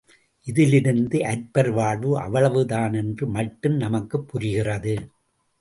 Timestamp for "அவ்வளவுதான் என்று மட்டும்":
2.19-3.75